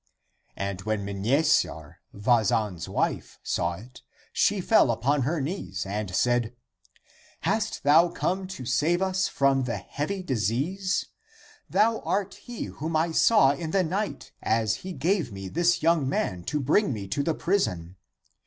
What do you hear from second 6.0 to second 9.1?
said," Hast thou come to save